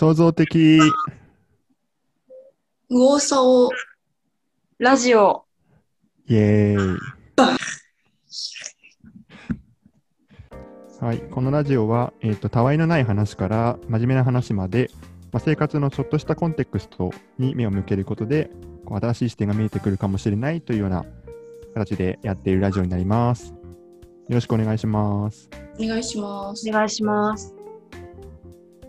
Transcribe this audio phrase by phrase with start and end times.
[0.00, 0.80] 創造的右
[2.88, 3.68] 往左往。
[4.78, 5.44] ラジオ。
[6.26, 6.98] イエーイ。
[11.00, 14.90] はい、このラジオは、えーと、たわいのない話から真面目な話まで、
[15.32, 18.50] まあ、生活のちょっとしたコンテクストに目を向けることで、
[18.86, 21.04] こう新しい視点が見えてくるかもしれないというような
[21.74, 23.48] 形でやっているラジオになります。
[23.48, 23.54] よ
[24.30, 25.50] ろしくお願いします。
[25.78, 26.66] お願いします。
[26.66, 27.59] お願いします。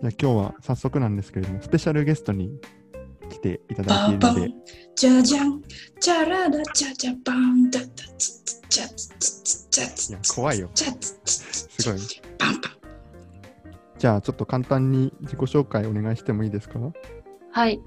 [0.02, 2.59] じゃあ今日は早速なんですけれども、スペシャルゲストに
[3.30, 4.54] 来ていただいているので、
[4.96, 5.62] じゃじゃん、
[6.00, 7.86] じゃららじゃじゃバン、だだ
[8.18, 12.00] つつちゃつつつちゃついや怖いよちゃつつつすごい。
[12.40, 12.72] バンバン。
[14.00, 16.80] じゃあちょっと簡単に自己紹介お願いしてもいいですか
[17.52, 17.80] はい。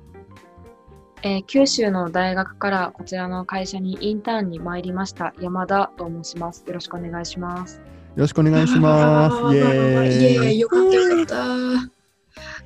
[1.24, 6.62] えー九州の大学からこちらの会社にインターンに参りました山田と申します。
[6.64, 7.78] よろしくお願いします。
[7.78, 7.83] よ
[8.19, 9.56] ろしくお願いします。
[9.56, 10.22] イエーイ。
[10.22, 12.03] イエーイ、よかったよかった。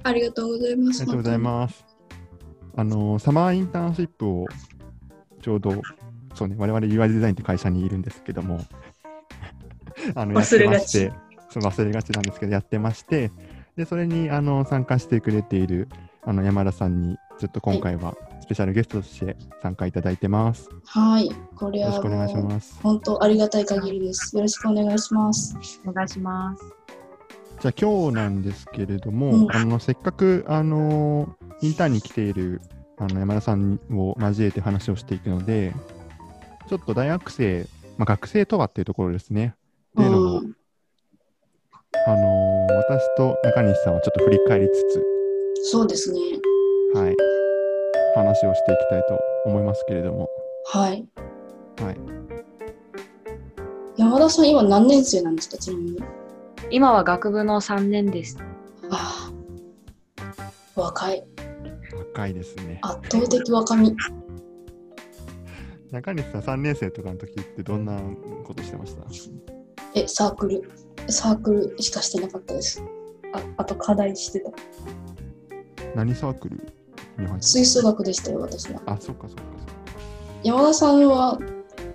[0.03, 1.03] ありがとうございます。
[1.03, 1.85] ありがとうございます。
[2.77, 4.47] あの、サマーインターンシップを
[5.43, 5.83] ちょうど、
[6.35, 8.61] そうね、我々 UI デザインって会社にいるんですけども、
[10.15, 11.13] あの、やって忘れがちまして、
[11.51, 13.33] そう忘れがちなんですけど、やってまして、
[13.77, 15.89] で、それにあの参加してくれている
[16.25, 20.69] あの山田さんに、ちょっと今回はスペシャルゲストとして参加いただいてます。
[20.71, 22.79] よはい、これはろしくお願いします。
[22.83, 24.37] 本当ありがたい限りです。
[24.37, 25.57] よろしくお願いします。
[25.87, 26.78] お願いします。
[27.61, 32.61] じゃあ今日なんですけれども、うんあのせっかくあのインターンに来ている
[32.97, 35.75] あの山田さんを交えて話をしていくので、
[36.69, 39.55] ちょっと大学生、まあ、学生とはっていうところですね。
[39.93, 40.55] っていうのを、うん
[42.07, 45.05] あの私と中西さんはちょっと振り返りつ
[45.65, 46.21] そうですね。
[46.95, 47.17] つ、はい、
[48.15, 50.29] 話をしていきたいと思いますけれども、
[50.67, 51.09] はい。
[51.83, 51.97] はい、
[53.97, 56.03] 山田さん、今何年生なんですか、ちなみに。
[56.71, 58.39] 今は学部の3年です。
[58.91, 59.31] あ
[60.77, 61.25] あ、若い。
[61.97, 62.79] 若いですね。
[62.83, 63.97] 圧倒的若み。
[65.91, 67.99] 中西さん3年生とかの時ってどんな
[68.45, 69.03] ことしてました？
[69.95, 70.71] え、サークル。
[71.09, 72.83] サークルしかしてなかったです。
[73.33, 74.51] ああと課題してた。
[75.95, 76.61] 何サークル
[77.41, 78.83] 吹奏楽でしたよ、私は。
[78.85, 79.73] あ、そっかそっかそっか。
[80.45, 81.39] 山田さんは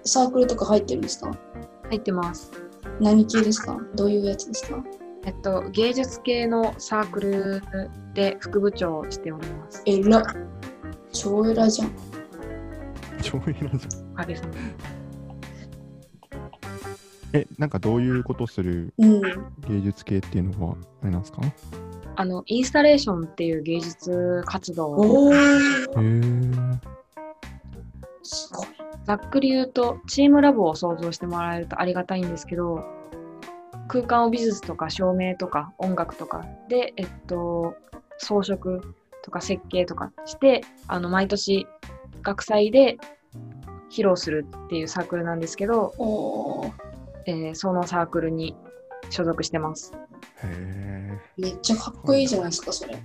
[0.04, 1.32] サークルとか入ってるんですか？
[1.90, 2.52] 入ってます。
[3.00, 3.80] 何系ですか？
[3.96, 4.84] どういうやつですか？
[5.26, 7.62] えっと、芸術系のサークル
[8.14, 9.82] で副部長をしております。
[9.86, 10.24] えら。
[11.12, 11.92] 超偉じゃん。
[13.22, 14.12] 超偉いじゃん。
[14.14, 14.58] おかげさまで。
[17.40, 19.22] え、なんかどういうことするうん。
[19.68, 21.42] 芸術系っていうのは、あれなんですか？
[21.46, 21.54] へ
[22.16, 25.34] あの、インスタレーションっていう芸術活動をおお。
[25.34, 26.78] ー。
[28.24, 28.68] すごい。
[29.06, 32.84] ざっくり言うと、チームラボを想像してもらえるとありがたいんですけど、
[33.88, 37.76] 空間を美術とか照明とか音楽とかで、えっと、
[38.18, 38.82] 装飾
[39.24, 41.68] とか設計とかして、あの、毎年
[42.22, 42.98] 学祭で
[43.90, 45.94] 披露するっていうサークルなんですけど。
[47.26, 48.56] えーそのサークルに
[49.10, 49.94] 所属してます。
[50.44, 52.98] へめっちゃかっこいいじゃないですか、それ。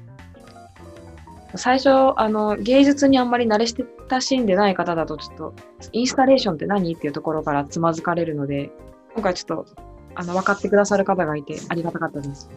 [1.57, 5.55] 最初、あの、芸術にあんまり慣れ親しんでない方だと、ちょっと、
[5.93, 6.95] インスタレーションって何？
[6.95, 8.71] っていうところからつまずかれるので、
[9.15, 9.67] 今回ちょっと、
[10.15, 12.51] あの、分かってくださる方がいて、ありがたかったです。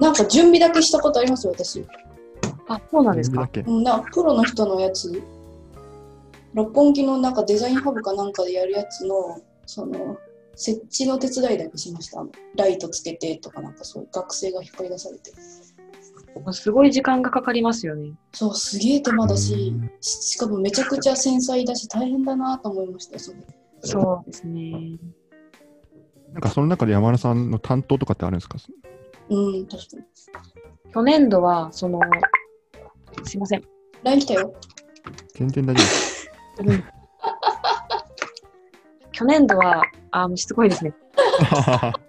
[0.00, 1.84] なんか準備だけしたことありますよ、私。
[2.68, 3.04] あ、そうー。
[3.04, 3.42] なんですか？
[3.42, 3.60] だけ？
[3.60, 5.22] うんなプロの人のやつ。
[6.54, 10.16] 六本木のなんかデザインハブかなんかでやるやつの、その、
[10.54, 12.24] 設置の手伝いだけしました。
[12.56, 15.32] ライトつけてとか、なんかそういう学生が引っ張り出されて。
[16.52, 18.12] すごい時間がかかりますよね。
[18.32, 23.38] そう、すげえ手間だしうん、ししかもめちゃくちゃ繊細だし、大変だなと思いましたよ、それ。
[23.82, 24.98] そうですね。
[26.32, 28.58] なんかその中で山田さんの担当とかってあるんですか？
[29.30, 30.02] うん、確かに。
[30.92, 32.00] 去年度は、その、
[33.24, 33.62] すいません。
[34.02, 34.54] LINE 来たよ。
[35.34, 36.30] 全然大丈夫です。
[39.12, 40.92] 去年度は、あ、もうしつこいですね。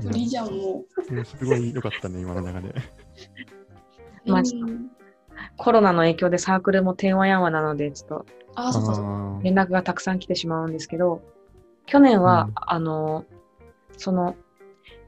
[0.00, 1.14] いやフリーじゃん、もう。
[1.14, 2.74] んすごい良かったね、今の流れ。
[5.56, 8.26] コロナの影響でサークルも天話やんわなので、ちょっと。
[8.54, 9.10] あ、そっかそっか。
[9.10, 9.42] あー。
[9.42, 11.22] 連絡がたくさん来てしまうんですけど、
[11.86, 12.52] 去年は、うん。
[12.54, 13.24] あの、
[13.96, 14.36] その、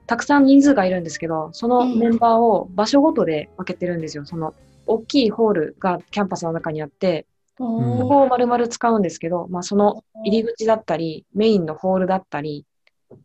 [0.06, 4.24] たくさん人数がいるんですけど、そのメンバーを場所ごとで分けてるんですよ。
[4.24, 4.54] その、
[4.86, 7.26] 大きいホールがキャンパスの中にあって、
[7.56, 12.64] そこを丸々使うんですけど、まあ、その入り口だったり、メインのホールだったり、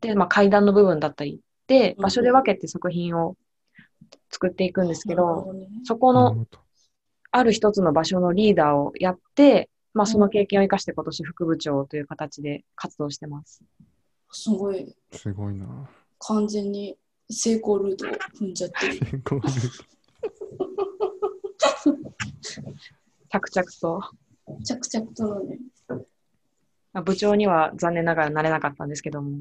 [0.01, 3.35] で、まあ、階段の部分だったり、で、場所で分けて作品を
[4.29, 6.45] 作っていくんですけど、なるほねそこの
[7.31, 13.63] ある一つの場所のリーダーをやって、まあ、その経験を生かして今年副部長という形で活動してます。
[14.31, 15.89] すごい、すごいな。
[16.19, 16.97] 完全に
[17.29, 18.09] 成功ルートを
[18.39, 18.94] 踏んじゃってる。
[18.94, 19.85] 成功ルー
[23.29, 24.01] 着々と。
[24.63, 25.59] 着々とね。
[26.94, 29.39] まあ部長には残念ながらなれなかったんですけども。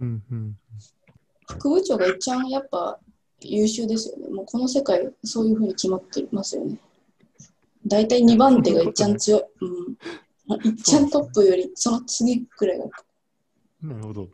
[0.00, 0.58] うんうん。
[1.48, 2.98] 副部長が一番やっぱ
[3.40, 4.28] 優秀ですよね。
[4.28, 6.78] もうこの世界、そういうふうに決まってますよね。
[7.86, 9.42] 大体2番手が一番強い。
[9.60, 9.96] うん。
[10.64, 12.86] 一番トップよりその次くらいが。
[13.82, 14.28] なるほど。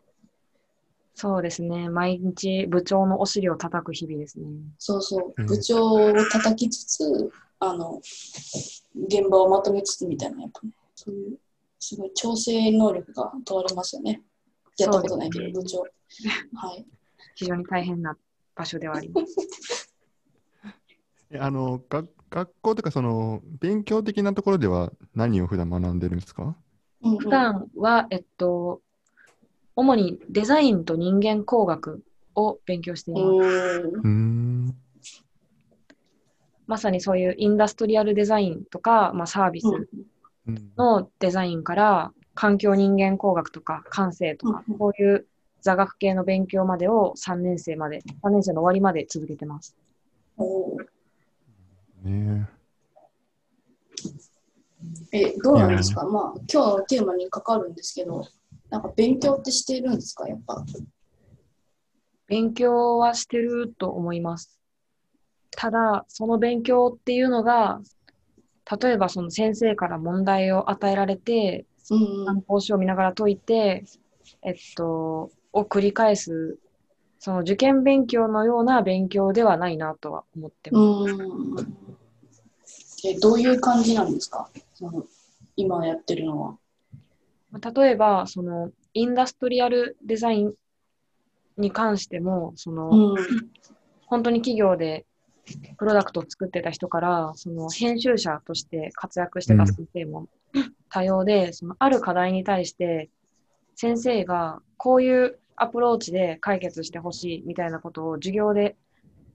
[1.15, 1.89] そうですね。
[1.89, 4.45] 毎日部長のお尻を叩く日々ですね。
[4.77, 5.47] そうそううん。
[5.47, 7.99] 部長を叩きつつ、あの、
[8.95, 11.37] 現場をまとめつつみたいな、やっぱね、そういう、
[11.79, 14.21] すごい調整能力が問われますよね。
[14.77, 15.79] やったことないけど、部長。
[15.79, 16.85] はい。
[17.35, 18.17] 非常に大変な
[18.55, 19.93] 場所ではあります。
[21.31, 26.55] え あのが学校とかその勉強的なところでは何を普段学んでるんですか？
[27.01, 28.81] 普段は、えっと、
[29.75, 32.03] 主にデザインと人間工学
[32.35, 33.91] を勉強しています。
[36.67, 39.67] まさにそういうインダストリアルデザインとか、まあ、サービス
[40.47, 40.71] うん。
[40.77, 45.25] のデザインから、環境人間工学とか感性とかうん、こういう
[45.61, 49.75] 座学系の勉強までを3年生まで、3年生の終わりまで続けてます。
[52.03, 52.47] ね
[55.11, 56.05] え、どうなんですか？
[56.05, 58.25] まあ、今日のテーマに関わるんですけど、
[58.69, 60.27] なんか勉強ってしてるんですか？
[60.27, 60.65] やっぱ。
[62.27, 64.59] 勉強はしてると思います。
[65.51, 67.81] ただ、その勉強っていうのが、
[68.81, 73.83] 例えばその先生から問題を与えられて、うんうん参考書を見ながら解いて、
[74.43, 76.57] えっと、を繰り返す、
[77.19, 81.13] その受験勉強のような勉強ではないなとは思ってます。
[81.13, 81.55] うん。
[83.05, 84.49] え、どういう感じなんですか？
[84.73, 85.05] その
[85.55, 86.57] 今やってるのは。
[87.51, 90.53] まあ例えば、その、インダストリアルデザイン
[91.57, 93.15] に関しても、その、うん。
[94.05, 95.05] 本当に企業で
[95.77, 100.27] プロダクトを作ってた人から、その編集者として活躍してた先生も
[100.89, 103.09] 多様で、そのある課題に対して、
[103.81, 108.75] 先生がこういうアプローチで解決してほしいみたいなことを授業で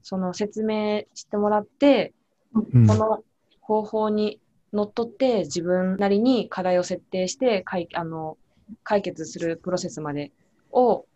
[0.03, 2.13] その説明してもらって、
[2.53, 3.23] うんこの
[3.59, 4.39] 方法に
[4.71, 8.37] のっとって自分なりに課題を設定して解あの
[8.83, 10.31] 解決するプロセスまで
[10.71, 11.07] を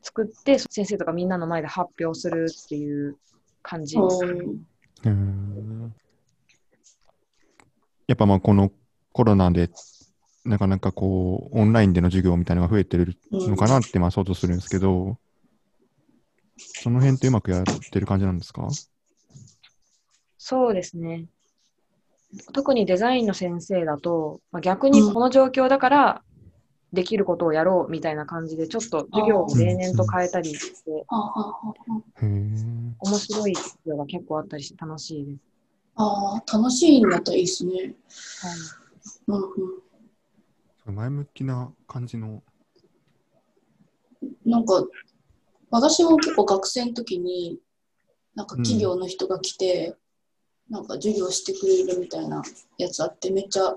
[0.00, 3.18] 作って先生とかみんなの前で発表するっていう
[3.60, 4.18] 感じです。
[8.06, 8.72] やっぱまあこの
[9.12, 9.68] コロナで
[10.44, 15.18] なかなかこうオンラインでの授業みたいなのが増えてるのかなってまあ想像するんですけど、
[16.56, 18.68] その辺ってうまくやってる感じなんですか？
[20.38, 21.26] そうですね。
[22.52, 26.22] 特にデザインの先生だと、まあ、逆にこの状況だから
[26.92, 31.74] できることをやろうみたいな感じで、ちょっと授業を例年と変えたりして、はあはあは
[32.22, 32.26] へえ。
[32.26, 35.38] 面白い授業が結構あったりして楽しいです。
[35.94, 37.72] あはあ楽しいんだったらいいですね。
[37.72, 37.92] はい
[39.28, 39.81] うんうん。
[40.90, 42.42] 前向きな感じの。
[44.44, 44.84] なんか、
[45.70, 47.58] 私も結構学生の時に、
[48.34, 49.96] なんか企業の人が来て、
[50.68, 52.42] なんか授業してくれるみたいな
[52.78, 53.76] やつあって、めっちゃ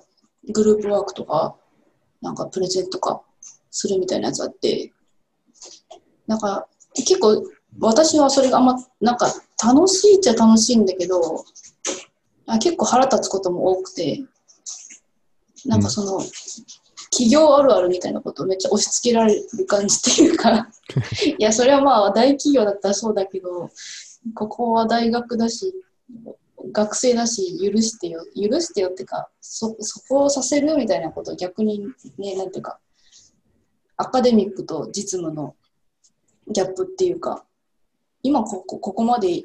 [0.54, 1.56] グループワークとか、
[2.22, 3.22] なんかプレゼントとか
[3.69, 4.91] するみたいなやつあって、
[6.27, 7.44] なんか結構
[7.80, 9.27] 私はそれがあんま、なんか
[9.63, 11.44] 楽しいっちゃ楽しいんだけど、
[12.48, 14.24] あ結構腹立つことも多くて、
[15.65, 16.22] なんかその、
[17.15, 20.69] 企業あるあるみたいなことをめっちゃ押し付けられる感じっていうか。
[21.39, 23.69] いやそれはまあ大企業だったらそうだけど
[24.34, 25.74] ここは大学だし
[26.74, 32.79] 学生だし許してよ許してよっていうかそそこをさせるみたいなことを逆にねなんていうか
[33.98, 35.55] アカデミックと実務の
[36.50, 37.45] ギャップっていうか
[38.24, 39.43] 今ここここまで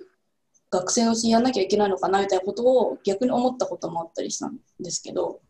[0.71, 5.41] 学生のうちにやんなきゃいけないのかなみたいなことを逆に思ったこともあったりしたんですけど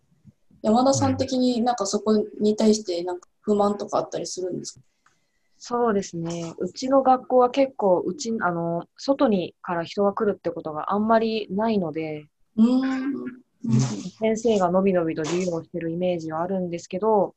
[0.63, 4.81] 山田さん的になんかそこに対してなんか不満とかあったりするんですか？
[5.63, 6.55] そうですね。
[6.59, 12.27] うちの学校は結構、うち、あの、外にから人が来るってことがあんまりないので。
[14.19, 17.35] 先生がのびのびと授業をしてるイメージはあるんですけど、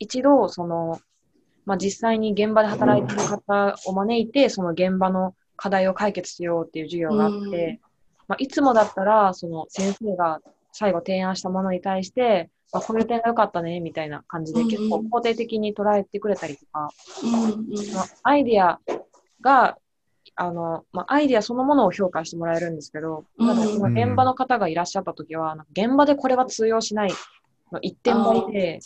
[0.00, 1.00] 一度、その、
[1.64, 7.78] まあ、実際に現場で働いてる方を招いて、その現場の課題を解決しようっていう授業があって、
[8.26, 10.40] まあ、いつもだったら、その先生が
[10.72, 16.90] 最後提案したものに対して、まあ、こういう点が良かったね、みたいな感じで結構肯定的に捉えてくれたりとか、
[17.22, 18.80] うんうんそのアイディア
[19.40, 19.78] が、
[20.36, 27.12] あの、まあ、アイディアそのものを評価してもらえるんですけど、ただその現場の方がいらっしゃったときは、現場でこれは通用しない
[27.72, 28.80] の一点張りで、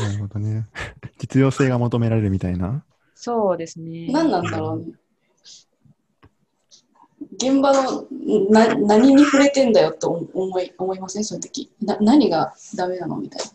[0.00, 0.66] なるほどね。
[1.18, 2.84] 実用性が求められるみたいな。
[3.14, 4.08] そうですね。
[4.10, 4.94] 何なんだろうね。
[7.32, 8.06] 現場の
[8.50, 11.24] な何に触れてんだよって思思い思いません？
[11.24, 13.52] そういう時な何がダメなのみたいな。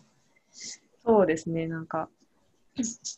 [1.04, 2.08] そうですね、なんか、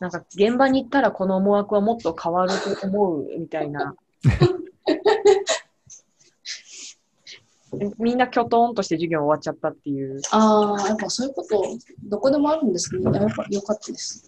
[0.00, 3.94] なんか現場に行ったらこの思惑はもっと変わると思うみたいな。
[7.98, 10.20] みんなきょとんとして授業終わっちゃったっていう。
[10.32, 11.62] ああ、やっぱそういうこと、
[12.04, 13.02] どこでもあるんですね。
[13.04, 14.27] やっぱよかったです。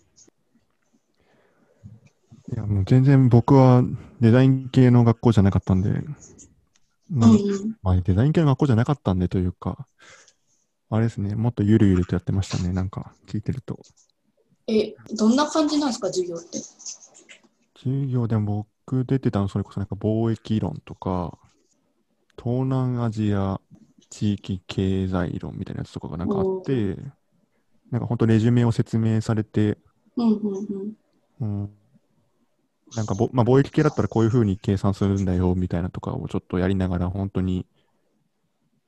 [2.53, 3.85] いや、もう全然僕は
[4.21, 5.91] デザイン系の学校じゃなかったんで、
[7.09, 7.31] まあ。
[7.83, 9.87] まあ、デザイン系の学校じゃなかったんでというか、
[10.91, 13.79] あれですね、もっとゆるゆるとやってましたね、なんか聞いてると。
[14.67, 16.59] え、どんな感じなんですか、授業って？
[17.79, 21.39] 授業でも僕出てたの、それこそなんか貿易論とか、
[22.37, 23.61] 東南アジア
[24.11, 26.97] 地域経済論みたいなやつとかがなんかあって、
[27.91, 29.79] なんか本当レジュメを説明されて、
[30.17, 30.97] うんうん
[31.41, 31.63] うん。
[31.63, 31.71] うん、
[32.97, 37.67] なんかぼ、まあ、貿易系だったらこういうふうに計算するんだよみたいなとかをちょっとやりながら、本当に、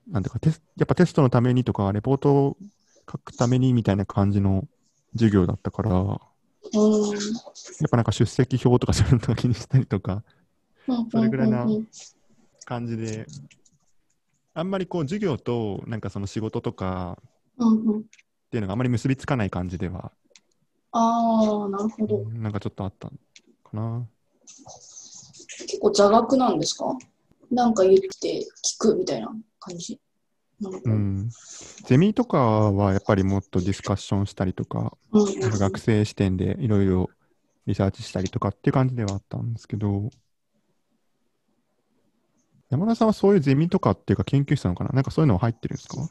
[0.09, 2.56] なんていうかテス、やっぱテストのためにとか、レポートを
[3.11, 4.66] 書くためにみたいな感じの
[5.12, 6.18] 授業だったから、やうんっ
[7.90, 10.23] ぱなんか出席表とかそういうのとか気にしたりとか、
[10.88, 11.66] うんそれぐらいな
[12.64, 13.26] 感じで、
[14.54, 17.18] あんまりこう授業となんかその仕事とか。
[17.59, 20.12] っていうのがあまり結びつかない感じでは、
[20.90, 22.18] ああ、なるほど。
[22.18, 23.11] うんなんかちょっとあった
[23.73, 24.07] かな。
[25.67, 26.97] 結構座学なんですか？
[27.50, 30.00] なんか言って聞くみたいな感じ？
[30.85, 31.31] うん。
[31.85, 37.11] ゼミとかはやっぱりもっとディスカッションしたりとか、うん学生視点でいろいろ
[37.67, 40.11] リサーチしたりとかっていう感じではあったんですけど、
[42.71, 44.91] 山田さんはそういうゼミとかっていうか研究室なのかな？
[44.91, 46.09] なんかそういうのは入ってるんですか？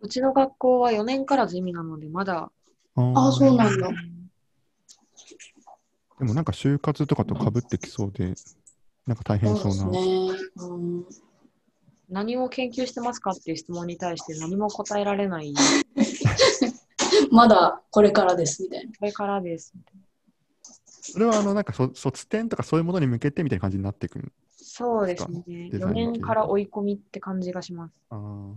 [0.00, 2.50] うちの学校は4年からゼミなので、まだ。
[2.94, 3.88] あああ、そうなんだ。
[6.18, 8.34] でもなんか就活とかと被ってきそうで、
[9.06, 9.92] なんか大変そうそうな。
[9.92, 10.66] ですね。
[10.68, 11.04] うん、
[12.08, 15.54] 何を研究してますかっていう質問に対して何も答えられない。
[15.54, 15.60] こ
[17.30, 18.92] まだこれからですみたいな。
[19.00, 19.72] れからです。
[21.00, 24.32] それはあのなんかそ卒展とかそういうものに向けてみたいな感じになってくる。
[24.50, 25.44] そうですね。
[25.46, 27.94] 4デザイン系年から追い込みって感じがします。
[28.10, 28.54] あー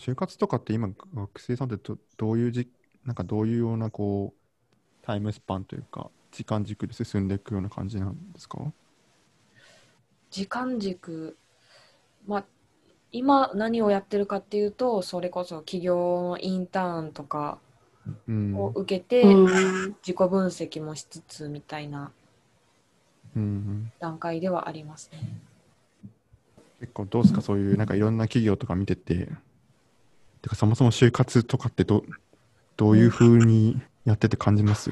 [0.00, 2.70] 就活とかって今学生さんってどどういうじ
[3.04, 4.39] なんかどういうようなこう
[5.02, 8.58] タイムスパンというか時間軸で進んでいくような感じなんですか？
[10.30, 11.36] 時間軸、
[12.26, 12.44] まあ、
[13.12, 17.58] 今何をやってるかっていうと、それこそ企業のインターンとか
[18.26, 18.56] うん。
[18.56, 22.10] を受けて、うん、自己分析もしつつみたいな
[23.98, 25.28] 段階ではありますね。
[26.80, 27.40] 結構どうですか？
[27.42, 29.28] そういうなんかいろんな企業とか見てて、
[30.40, 32.04] てかそもそも就活とかってど
[32.76, 34.90] どういうふうにやってて感じます？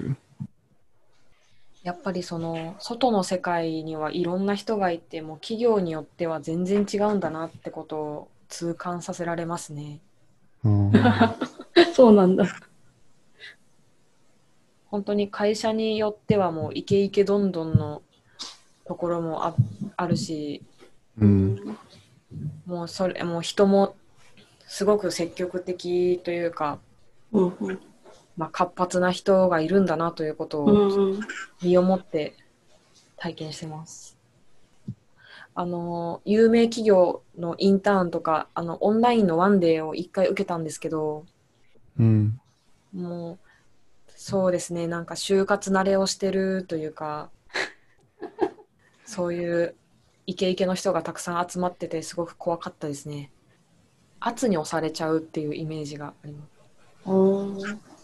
[1.83, 10.01] やっぱりその外の世界にはいろんな人がいてもう企業によっては全然違うんだなってことを痛感させられますね。
[10.65, 10.93] うん
[11.95, 12.45] そうなんだ。
[14.91, 18.03] 本当に会社によってはもうイケイケどんどんの
[18.85, 19.55] ところもあ
[19.97, 20.63] あるし
[21.19, 21.77] うん
[22.67, 23.95] もうそれもう人も
[24.67, 26.79] すごく積極的というか、
[27.33, 27.81] うんうん
[28.39, 31.17] まあ、活発な人がいるんだなということうを
[31.61, 32.37] 身をもって
[33.17, 34.17] 体験してます。
[35.57, 41.27] あの有名企業のインターンとかあのオンラインのワンデーを1回受けたんですけど
[41.99, 42.41] うん。
[42.95, 43.39] もう
[44.15, 47.31] そうですねなんか就活慣れをしてるというか
[49.05, 49.75] そういう
[50.27, 53.33] イケイケの人がたくさん集まっててすごく怖かったですね。
[54.21, 56.59] 圧に押されちゃうっていうイメージがあります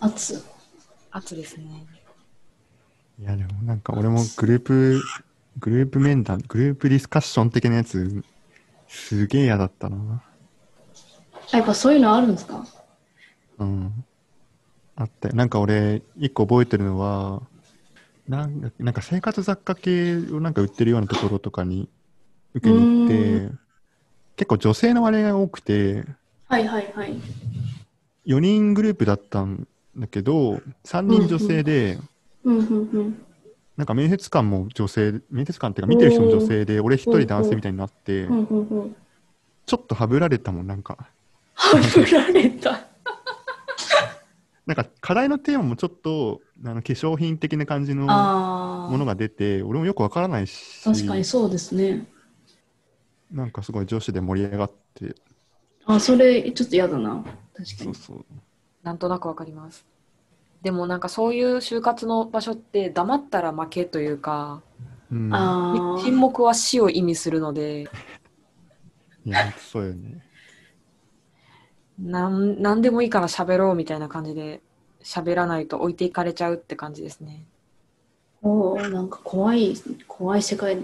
[0.04, 0.44] 圧。
[1.10, 1.86] 圧ですね。
[3.20, 5.02] いやでもなんか俺もグループ
[5.60, 8.24] グループ面談グループディスカッション的なやつ
[8.88, 10.22] すげえ嫌だったな。
[11.52, 12.66] あやっぱそういうのあるんですか？
[13.58, 14.04] うん。
[14.96, 17.42] あったよなんか俺一個覚えてるのは
[18.28, 21.88] なんかなんか生活雑貨系をなんか売ってるようなところとかに
[22.54, 23.50] 受けに行って
[24.36, 26.04] 結構女性の割合が多くて
[26.48, 27.14] はいはいはい。
[28.26, 31.98] 4人グループだったんだけど3人女性で。
[33.76, 38.28] なんか面接官も女性面接官っていうか見てる人も女性で俺一人男性みたいになって。
[39.66, 41.08] ちょっとはぶられたもんなんか
[41.54, 42.86] はぶられた。
[44.66, 48.06] なんか課題のテーマもちょっとあの化粧品的な感じの。
[48.06, 52.06] ものが出て俺もよくわからないし確かにそうですね。
[53.32, 55.14] なんかすごい女子で盛り上がって
[55.86, 57.24] あ、それちょっと嫌だな。
[57.56, 57.84] 確かに。
[57.84, 58.24] そうそう
[58.84, 59.84] なんとなくわかります。
[60.62, 64.62] でもなんかそういう就活の場所って黙ったら負けというか
[65.12, 67.82] うん、あ沈黙は死を意味するので、
[69.24, 70.24] いや、そうよね。
[71.98, 74.60] なんなんでもいいから喋ろうみたいな感じで
[75.02, 77.44] 喋らないと置いていかれちゃうって感じですね。
[78.42, 79.76] あ、おーなんか怖い、
[80.08, 80.78] 怖い世界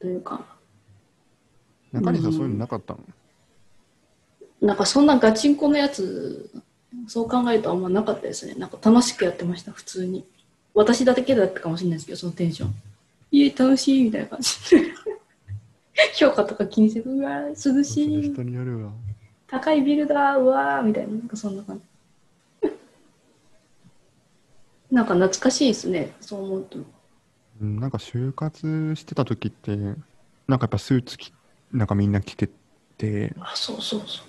[0.00, 0.46] というか、
[1.92, 2.38] 中西さん、うん。
[2.38, 3.00] そういうのなかったの？
[4.62, 6.48] なんかそんなガチンコのやつ、
[7.06, 8.54] そう考えるとあんまなかったですね。
[8.54, 10.24] なんか楽しくやってました、普通に。
[10.74, 12.74] 私だけだったかもしれないですけど、そのテンション。
[13.30, 14.50] いえ、楽しいみたいな感じ。
[16.18, 18.92] 評価とか気にせず、うわ、涼しい、人によるわ。
[19.46, 21.80] 高いビルだ、うわーみたいな、なんかそんな感
[22.62, 22.70] じ。
[24.94, 26.78] なんか懐かしいですね、そう思うと。
[27.60, 29.96] うんなんか就活してた時って、なんか
[30.48, 31.32] やっぱスーツ着
[31.72, 32.48] なんかみんな着て
[32.98, 34.26] て、あ、そうそうそう。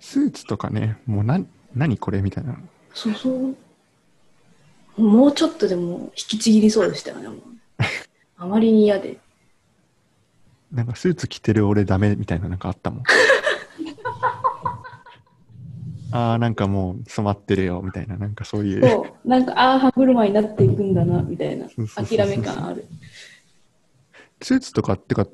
[0.00, 1.38] スーツとかね、もうな
[1.74, 2.58] 何これみたいな。
[2.94, 3.56] そうそう。
[5.00, 7.28] もうちょっとでも引きちぎりそうでしたよね。
[8.36, 9.18] あまりに嫌で。
[10.72, 13.02] なんかスーツ着てる俺ダメみたいななんかあったもん。
[16.12, 18.88] ああ、なんかもう染まってるよみたいな、なんかそういう。
[18.88, 22.84] そう、なんか、ああ、歯車になっていくんだな、みたいな諦め感ある。
[24.42, 25.28] スーツとかってか、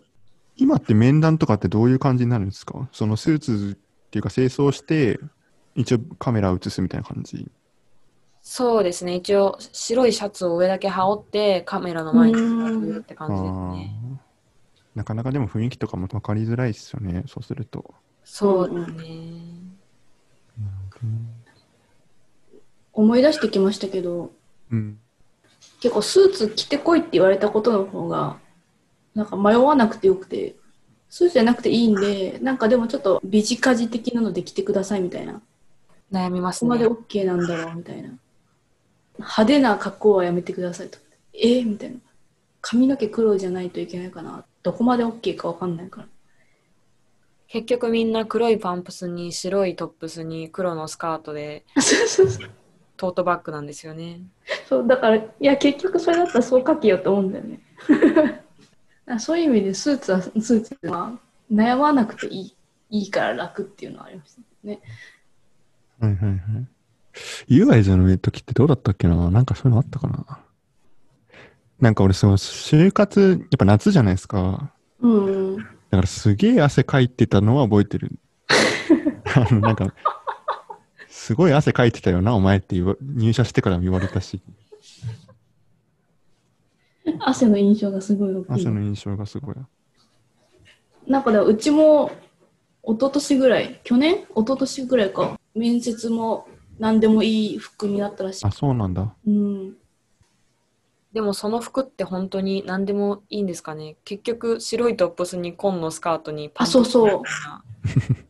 [0.56, 2.88] 今って面談とかってどういう感じになるんですか？
[2.92, 5.18] そのスーツっていうか清掃して、
[5.76, 7.46] 一応カメラ映すみたいな感じ？
[8.42, 14.20] そうですね、一応白いシャツを上だけ羽織ってカメラの前に立つって感じですね。
[14.94, 17.94] なかなかでも雰囲気とかも分かりづらいですよね、そうすると。
[18.24, 19.40] そうですね。
[22.92, 24.30] 思い出してきましたけど、
[24.70, 24.98] うん。
[25.80, 28.38] 結構スーツ着てこいって言われたことの方が、
[29.14, 30.56] なんか迷わなくてよくて、
[31.10, 35.42] スーツじゃなくていいんで、なんかでもちょっとビジカジ的なので着てくださいみたいな。
[36.12, 36.90] 悩みますここまでね。
[36.90, 38.10] OK なんだろうみたいな。
[39.18, 40.98] 派手な格好はやめてくださいと。
[41.34, 41.96] えー、みたいな。
[42.60, 44.44] 髪の毛黒じゃないといけないかな。
[44.62, 46.08] どこまで OK かわかんないから。
[47.48, 51.64] 結局みんな黒いパンプスに白いトップスに黒のスカートで。
[52.96, 54.22] トートバッグなんですよね。
[54.68, 57.60] そう、だから、いや、結局それだったらそう書けよって思うんだよね。
[59.06, 61.18] あそういう意味でスーツは、スーツは
[61.52, 62.56] 悩まなくていい、
[62.90, 64.80] いいから楽っていうのはありましたね。
[66.00, 66.38] はいはいはい。
[67.48, 69.30] UIZ の時ってどうだったっけな？
[69.30, 70.40] なんかそういうのあったかな？
[71.80, 74.72] なんか俺、その就活、やっぱ夏じゃないですか。
[75.00, 75.56] うん。
[75.56, 78.18] だからすげえ汗かいてたのは覚えてる。
[79.34, 79.92] あのなんか、
[81.08, 84.40] すごい汗かいてたよな、お前って言わ入社してからも言われたし、
[87.20, 88.52] 汗の印象がすごい大きい。
[88.52, 89.56] 汗の印象がすごい。
[91.06, 92.10] なんかでもうちも、
[92.86, 94.14] 一昨年ぐらい、去年？
[94.14, 96.46] 一昨年ぐらいか、面接も
[96.78, 98.52] 何でもいい服になったらしいあ、。
[98.52, 99.12] そうなんだ。
[99.26, 99.76] うん。
[101.12, 103.96] でもその服って本当に何でもいいんですかね？
[104.04, 107.64] 結局白いトップスに紺のスカートにパンあそうそうみたいな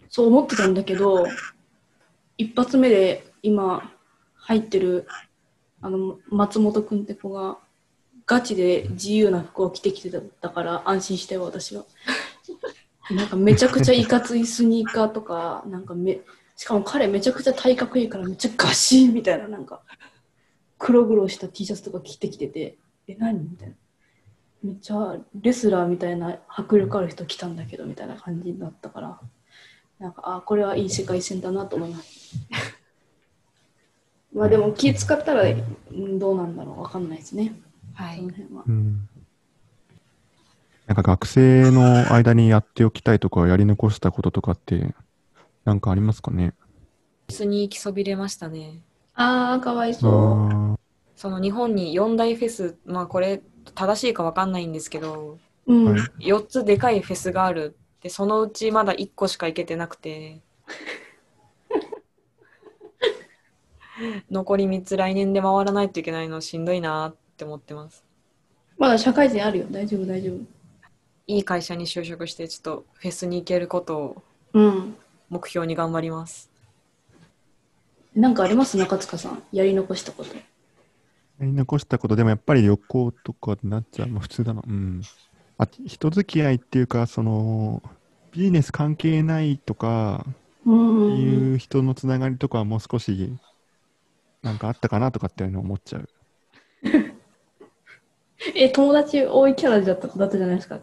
[0.09, 1.27] そう思ってたんだけど、
[2.39, 3.93] 一発目で今
[4.37, 5.07] 入ってる
[5.83, 7.59] あの松本くんって子が
[8.25, 11.85] ガチで自由な服を着てきてたから安心したよ私は。
[13.11, 16.21] なんかめちゃくちゃいかついスニーカーとか、なんかめ、
[16.57, 19.83] しかも彼めちゃくちゃ体格いいからめっちゃガシーみたいななんか
[20.79, 22.77] 黒々した T シャツとか着てきてて、
[23.09, 23.75] え、何みたいな。
[24.63, 29.21] めっちゃレスラーみたいな迫力ある人来たんだけどみたいな感じだったから。
[29.99, 32.37] なんか、あ、これはいい世界線だなと思います。
[34.35, 35.55] まあでも気使ったらう
[35.93, 37.55] んどうなんだろうわかんないですね。
[37.95, 38.31] はいその。
[38.31, 38.71] 辺はう。
[38.71, 39.09] ん。
[40.87, 44.95] なんか学生の間にやっておきたいとかやり残したこととかって、
[45.65, 46.55] なんかありますかね？
[47.29, 48.81] 椅子に行きそびれましたね。
[49.15, 50.13] ああ、かわいあそう。
[50.75, 50.77] ー
[51.17, 53.43] その日本に4大フェス、まあこれ
[53.75, 55.85] 正しいかわかんないんですけど、うん。
[55.87, 60.41] はい4つでかいフェスがあるでそのうちまだ1個しか行けてなくて
[64.31, 68.05] 残り3つ来年で回らないといけないのしんどいなって思ってます
[68.79, 69.67] まだ社会人あるよ。
[69.71, 70.37] 大丈夫、大丈夫。
[71.27, 74.97] いい会社に就職してちょっとフェスに行けることをうん。
[75.29, 76.49] 目標に頑張ります
[78.15, 78.77] なんかあります？
[78.79, 79.43] 中塚さん。
[79.53, 80.35] やり残したこと。
[80.35, 80.41] や
[81.41, 84.09] り残したことでもやっぱり旅行とかになっちゃう。
[84.09, 84.63] まあ普通だな。
[84.67, 85.03] うん。
[85.59, 87.83] あ人付き合いっていうか、その、
[88.33, 90.25] ビジネス関係ないとか
[90.65, 91.17] うん。
[91.19, 93.37] いう人のつながりとかはもう少し、
[94.43, 96.09] なんかあったかなとかっていうのを思っちゃう。
[98.55, 100.79] え、友達多いキャラだっただったじゃないですか。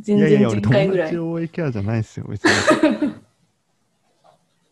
[0.00, 1.18] 全いやいやいや、然前俺友回ぐらい達。
[1.18, 3.14] 多いキャラじゃないですよ、別に。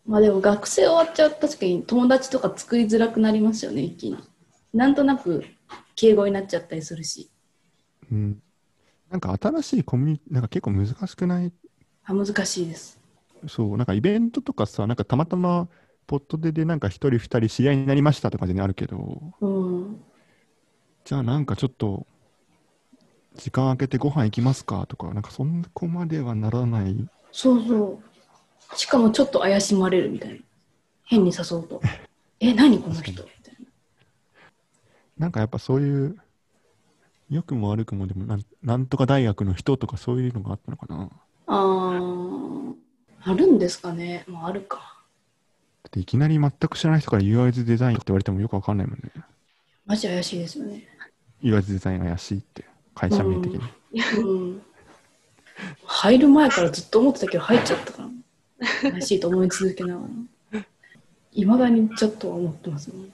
[0.05, 4.17] まあでも学生終わっちゃうと確かに友達とか作りづらくなりますよね、一気に。
[4.73, 5.43] なんとなく
[5.95, 7.29] 敬語になっちゃったりするし。
[8.11, 8.41] うん。
[9.09, 11.51] なんか新しいコミュニティ、なんか結構難しくない？
[12.05, 12.99] あ難しいです。
[13.47, 15.67] そう、なんかイベントとかさ、なんかたまたま
[16.07, 20.01] ポットででなんか一人二人知り合いになりましたとか全然あるけど、うん。
[21.05, 22.05] じゃあなんかちょっと
[23.35, 24.85] 時間空けてご飯行きますか？
[24.87, 27.07] とか、なんかそんこまではならない。
[27.31, 28.01] そうそ
[28.73, 28.77] う。
[28.77, 30.37] しかもちょっと怪しまれるみたいな。
[31.05, 31.81] 変に誘うと。
[32.39, 33.11] え、何この人？
[33.11, 33.67] みたいな。
[35.17, 36.17] なんかやっぱそういう、
[37.29, 40.97] 良くも悪くもでもなん、なんとか大学の人とかそういうのがあったのかな？
[41.05, 41.09] だ
[41.47, 42.75] あー、
[43.23, 44.25] あるんですかね。
[44.27, 44.97] まあ、あるか。
[45.87, 49.11] っていきなり全く知らない人から UI デザインって言われてもよくわかんないもんね。
[49.85, 50.87] マジ怪しいですよね。
[51.43, 52.65] UI デザイン怪しいって、
[52.95, 53.61] 会社名的に。
[54.19, 54.61] うん。
[55.85, 58.03] 入る前からずっと思ってたけど入っちゃったか
[58.83, 58.91] ら。
[58.91, 60.01] 怪しいと思い続けなが
[60.53, 60.61] ら。
[61.33, 63.05] いまだにちょっとは思ってますね。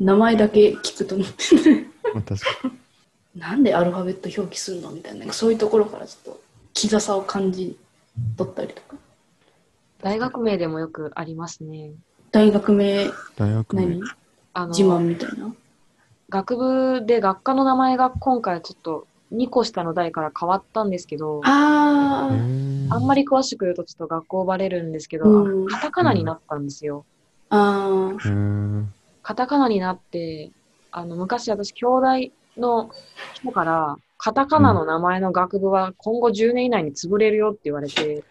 [0.00, 1.86] 名前だけ聞くと思って。
[3.34, 6.40] なんでアルファベット表記するのみたいな、そういうところからちょっと、
[6.72, 7.78] キザさを感じ
[8.36, 8.96] 取ったりとか。
[10.00, 11.90] 大学名でもよくありますね。
[12.32, 14.02] 大学名、大学名何？
[14.52, 15.54] あの自慢みたいな。
[16.28, 22.28] 学部で学科の名前が今回ちょっと2個下の代から変わったんですけど、あ
[22.90, 25.66] あんまり詳しく言うとちょっと学校バレるんですけど、うん。
[25.66, 27.04] カタカナになったんですよ。
[27.50, 28.84] あー、へー。
[29.22, 30.50] カタカナになって、
[30.90, 32.06] あの昔私兄弟
[32.56, 32.90] の
[33.34, 38.24] 人から、カタカナの名前の学部は今後10年以内に潰れるよって言われて、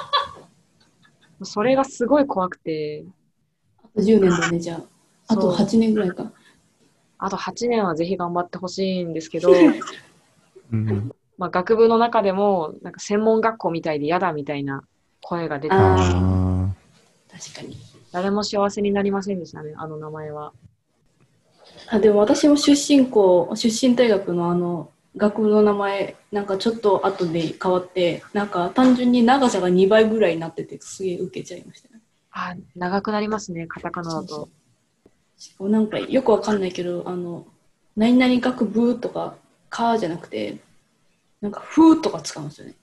[1.42, 3.04] それがすごい怖くて、
[3.82, 4.93] あと10年だね、じゃあ。
[5.28, 6.32] あとそう8年ぐらいか。
[7.18, 9.52] あと8年はぜひ頑張ってほしいんですけど、
[10.72, 11.12] うん。
[11.38, 14.84] まあ、学部の中でもなんか専門学校みたいで嫌だみたいな
[15.22, 16.74] 声が出て、ああ
[17.30, 17.76] 確かに。
[18.12, 20.52] 誰も幸せになりませんでしたね、あの名前は。
[21.88, 32.00] あでも私も出身校、出身大学のあの、学部の名前、なんかちょっと後で変わって、なんか単純に長さが2倍ぐらいになってて、すげえ受けちゃいましたね。
[32.30, 34.48] あ、長くなりますね、カタカナだそうそとう。
[35.60, 37.46] なんかよくわかんないけど、あの、
[37.96, 39.36] 何々学部とか、
[39.68, 40.58] かじゃなくて、
[41.40, 42.74] なんか、ふとか使うんですよね。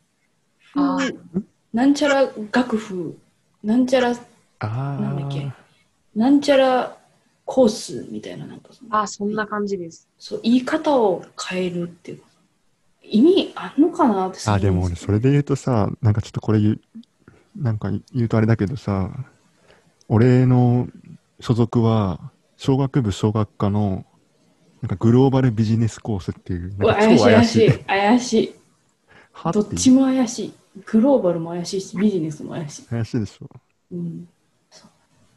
[0.75, 3.17] あふなんちゃら学部、
[3.63, 4.13] なんちゃら。
[4.59, 5.51] なんだっけ
[6.15, 6.97] なんちゃら
[7.45, 10.07] コースみたいな、なんかそのあ、そんな感じです。
[10.19, 12.21] そう、言い方を変えるっていう。
[13.03, 16.81] 意味あんのかなってあ、でも俺、それで言うとさ、なんかちょっとこれ言う、
[17.55, 19.09] なんか言うとあれだけどさ、
[20.07, 20.87] 俺の
[21.39, 22.31] 所属は、
[22.63, 24.05] 小学部小学科の、
[24.83, 27.23] なんかグローバルビジネスコースっていう、怪怪しい。
[27.23, 27.71] 怪しい。
[27.85, 28.53] 怪しい。
[29.51, 30.53] どってちも怪しい。
[30.85, 32.83] グローバルも怪しいし、ビジネスも怪しい。
[32.83, 33.49] 怪しいでしょ。
[33.91, 34.27] うん。
[34.69, 34.85] そ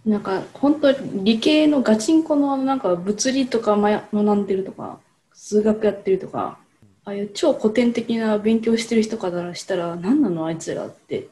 [0.06, 5.00] うなんか、本当理系のガチンコのなんか、物理とか学んでるとか、
[5.32, 6.58] 数学やってるとか、
[7.06, 11.28] ああいう超古典的な勉強してる人からしたら、何なのあいつらって、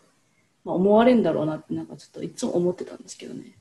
[0.65, 3.59] まあ、思われるんだろうなって、なんかちょっといつも思ってたんですけどね。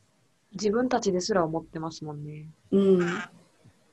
[0.53, 2.49] 自分たちですら思ってますもんね。
[2.71, 2.99] うん。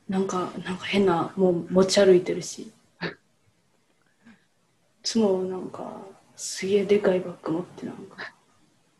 [0.09, 2.62] なんか、なんか変な、もう持ち歩いてるし。
[2.62, 2.73] い
[5.03, 6.03] つもなんか、
[6.37, 8.33] すげえでかいバッグ持ってなんか、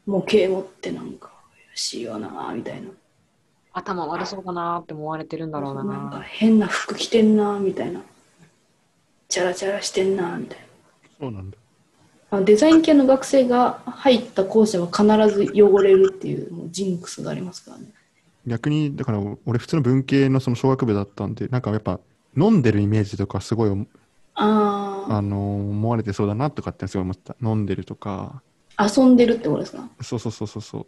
[0.07, 1.33] 模型持ってなんか、
[1.69, 2.89] 怪しいよなみたいな。
[3.73, 8.03] 頭悪そうだなーって思われてるんだろうななんか変な服着てんなみたいな。
[9.29, 10.59] チャラチャラしてんなみたい
[11.21, 11.59] そうなんだ。
[12.45, 15.03] デザイン系の学生が入った校舎は必
[15.35, 17.85] ず汚れるっていうジンクスがありますからね。
[18.47, 22.01] 逆に、だから俺普通の文系のその小学部だったんで、なんかやっぱ
[22.37, 23.87] 飲んでるイメージとかすごい、
[24.35, 27.37] ああのー思われてそうだなとかってすごい思ってた。
[27.43, 28.43] 飲んでるとか、
[28.77, 29.89] あ、遊んでるってことですか？
[30.03, 30.87] そうそうそうそうそう。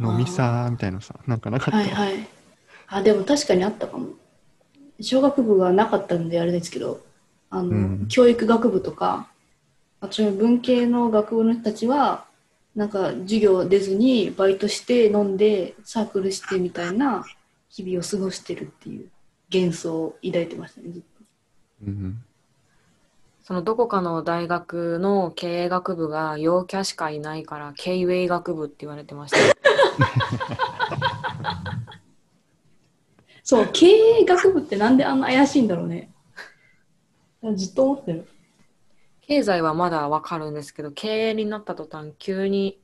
[0.00, 1.76] 飲みさーみたいなさ、なんかなかった。
[1.76, 2.26] はいはい。
[2.88, 4.08] あ、でも確かにあったかも。
[5.00, 7.00] 小学部がなかったんであれですけど、
[7.50, 9.28] あの、うん教育学部とか、
[10.04, 12.26] あと文系の学部の人たちは、
[12.76, 17.24] なんか授業出ずにバイトして飲んでサークルしてみたいな
[17.70, 19.08] 日々を過ごしてるっていう
[19.52, 21.08] 幻想を抱いてましたね、ずっと。
[21.86, 22.22] うん
[23.46, 29.38] そのどこかの大学の経営学部が陽キャしかいないから、経営学部って言われてました。
[33.44, 36.10] そう、経営学部ってなんであんな怪しいんだろうね。
[37.54, 38.26] ずっと思ってる。
[39.26, 42.78] 経済はまだわかるんですけど、経営になった途端、急に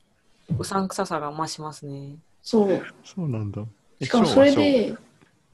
[0.57, 2.15] うさんくささが増しますね。
[2.41, 2.83] そう。
[3.03, 3.61] そうなんだ。
[3.99, 4.97] えしかもそれ、で、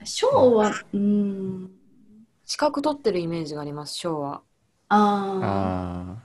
[0.06, 1.69] 賞は、うーん、
[2.45, 4.36] 資格取ってるイメージがあります、昭和。
[4.36, 4.41] あ
[4.89, 6.15] 小あ。
[6.15, 6.23] あ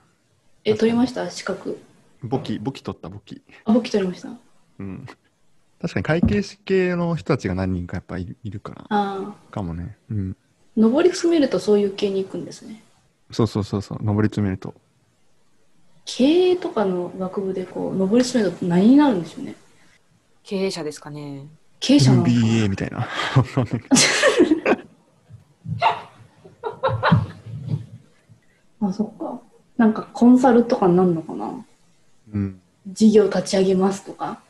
[0.63, 1.29] え、取りました？
[1.29, 1.77] 資格。
[2.23, 3.41] ー簿記、簿記取った簿記。
[3.65, 4.29] あ、僕取りました。
[4.79, 5.05] うん。
[5.81, 9.97] 確かに会計士系の人たちが何人かやっぱいるいるから、あかもね。
[10.09, 10.37] うん。
[10.77, 12.81] 上り詰めるとそういう系に行くんですね。
[13.33, 14.73] そうそうそうそう、上り詰めると。
[16.05, 19.55] 経営とかの学部でこう上り詰めると何になるんでしょうね。
[20.43, 21.47] 経営者ですかね。
[21.79, 23.07] 経営者なのかな MBA みたいな。
[28.81, 29.41] あ、そっか。
[29.77, 31.65] なんかコンサルとかになるのかな
[32.33, 32.61] うん。
[32.87, 34.41] 事業立ち上げますとか。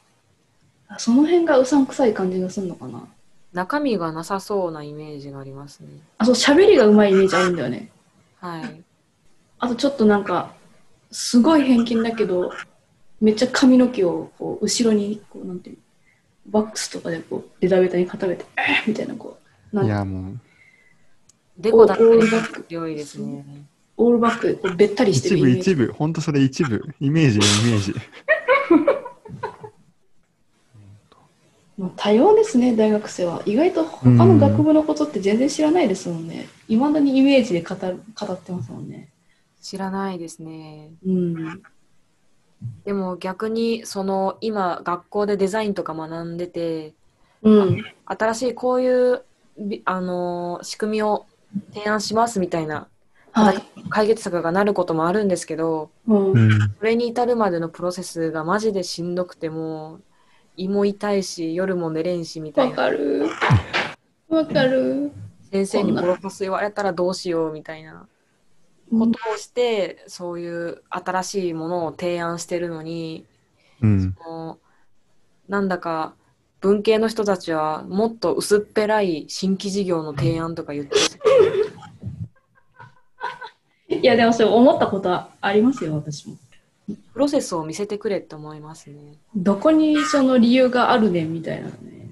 [0.88, 3.04] あその辺がうさんくさい感じがするのかな
[3.54, 5.88] 中身がなさそうなイメージがありますね。
[6.18, 7.90] あ、そう、喋りがうまいイメージあるんだよね。
[8.44, 8.84] はい。
[9.60, 10.54] あとちょっとなんか、
[11.12, 12.52] すごい偏見だけど、
[13.22, 15.82] めっちゃ髪の毛をこう後ろにこう、なんていうの
[16.48, 19.38] バックスとかでこう、ベタベタに固めて、えーみたいなこ
[19.72, 20.40] う、なんかいや、もう、
[21.58, 23.46] デコだったりオールバック強いですね。
[23.96, 25.76] オールバックでこうべったりして一るイメージ。
[25.76, 27.96] 部一部、ほんとそれ一部、イメージよ、イメージ。
[31.78, 33.42] もう多様ですね、大学生は。
[33.46, 36.48] 意外と他の学部のことって全然知らないですもんね。
[36.68, 39.10] いまだにイメージで語る語ってますもんね。
[39.62, 40.92] 知らないですね。
[41.06, 41.62] うん。
[42.86, 46.94] でも逆にその今学校でデザインとか学んでて
[47.42, 47.84] うん。
[48.06, 49.24] 新しいこういう
[49.58, 51.26] びあのー仕組みを
[51.74, 52.88] 提案しますみたいな
[53.32, 53.58] はい。
[53.90, 56.60] 解決策がなることもあるんですけどうんうん。
[56.78, 60.02] それに至るまでのプロセスがマジでしんどくてもう
[60.56, 63.28] 胃も痛いし夜も寝れんしみたわいなかる。
[64.30, 65.12] わかる。
[65.52, 68.08] 先生にボロカス言われたらどうしようみたいな
[68.92, 73.26] ことをしてそういう新しいものを提案してるのに
[73.82, 74.16] うん。
[74.26, 74.60] も
[75.48, 76.14] うなんだか
[76.62, 81.02] 文系の人たちはもっと薄っぺらい新規事業の提案とか言ってる
[84.02, 86.38] いや、でもそれ思ったことはありますよ、私も。
[86.88, 89.16] プロセスを見せてくれって思いますね。
[89.36, 92.12] どこにその理由があるねんみたいなね。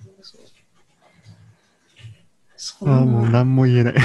[2.56, 3.96] そああ、もう何も言えない。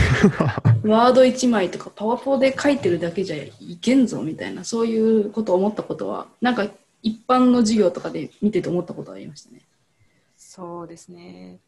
[0.82, 6.66] ワード1枚とかパワポで書いてるだけじゃいけんぞみたいな、そういうことを思ったことは、なんか
[7.02, 9.60] 一般の授業とかで見てて思ったことはありましたね。
[10.36, 11.58] そうですね。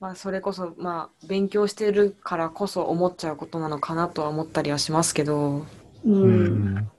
[0.00, 5.64] まあそれこそまあ勉強してるからこそ思っちゃうことなのかなとは思ったりはしますけど、
[6.04, 6.22] うん。
[6.22, 6.90] うん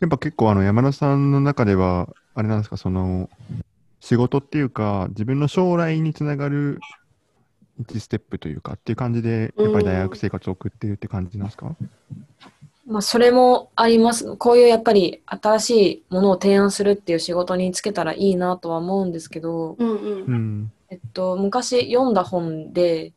[0.00, 3.28] やっぱ結構あの山田さんの中では、あれなんですか、その、
[4.00, 6.78] 仕事っていうか、自分の将来につながる
[7.82, 11.74] 1ステップというかっていう感じで、やっぱり大学生活を送ってるって感じなんですか、
[12.86, 14.36] まあそれもあります。
[14.36, 19.94] こういうやっぱり新しいものを提案するっていう仕事につけたらいいなとは思うんですけど、うんう。
[19.94, 20.72] うんん。
[20.90, 23.12] えっと、昔読んだ本で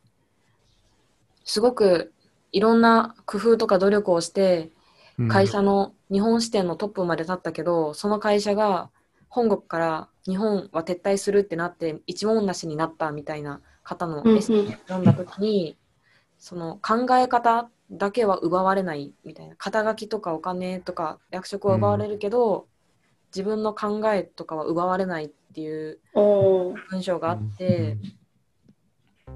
[1.44, 2.12] すごく
[2.52, 4.70] いろんな工夫とか努力をして
[5.18, 8.90] うん会社の日本支店のトップまで立ったけど、その会社が
[9.28, 15.78] 本国から日本は撤退するってなって一文なしになったみたいな方のうんエッセイを読んだ時に、
[16.38, 22.66] その考え方だけは奪われないみたいな肩書きとかお金とか役職は奪われるけど、
[23.34, 27.96] 自分の考えとかは奪われないっていう文章があって、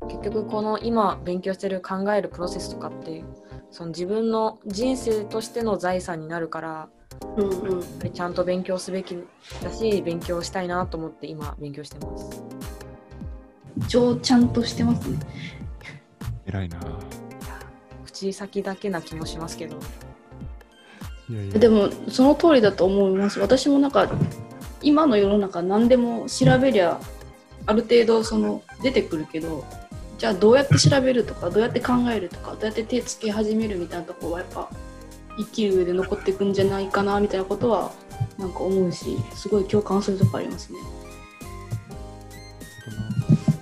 [0.08, 3.24] 結局この今勉強してる考えるプロセスとかって
[3.70, 6.88] その自分の人生としての財産になるから
[7.36, 7.80] うんうん。
[7.80, 9.16] やっぱりちゃんと勉強すべき
[9.62, 12.42] だし勉強したいなと思って今勉強してます
[13.88, 15.18] 超ちゃんとしてますね。
[16.46, 16.78] 偉いな。
[18.16, 19.78] 口先だけな気もしますけど
[21.28, 24.08] いやいやでもその通りだと思います私もなんか
[24.80, 26.98] 今の世の中何でも調べりゃ
[27.66, 29.64] ある程度その出てくるけど
[30.18, 34.70] じゃあどうやって調べるとかどうやって考えるとかどうやって手つけ始めるみたいなところはやっぱ
[35.38, 37.92] 生きる上で残っていくんじゃないかなみたいなことは
[38.38, 40.78] なんか思うしすごい共感するとこありますね。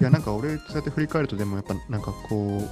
[0.00, 2.62] いや、なんか俺、そうやって振り返ると、でもやっぱなんかこ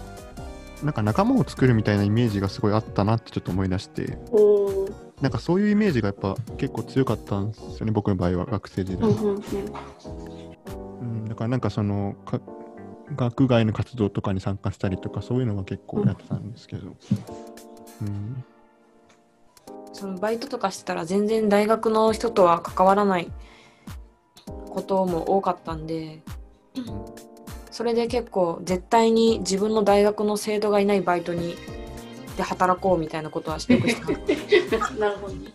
[0.82, 4.18] う、なんか仲間を作るみたいなイメージがすごいあったなってちょっと思い出して、
[5.22, 9.08] なんかそういうイメージがやっぱ結構強かったんですよね、僕の場合は学生時代。
[9.08, 9.42] うんうんうん
[11.00, 12.38] うん、だからなんかそのか
[13.16, 16.94] 学外の活動とかに参加したりとかそういうのは結構やってたんですけど、
[18.02, 18.44] うん、
[19.92, 23.30] そのバイトとかしてたら全然大学の人とは関わらない
[24.70, 26.22] ことも多かったんで
[27.70, 31.56] それで結構絶対に自分の大学の生徒がいないバイトに
[32.36, 34.00] で働こうみたいなことはよくし
[34.70, 35.52] てます なるほどね。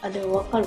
[0.00, 0.66] あ、でもわかる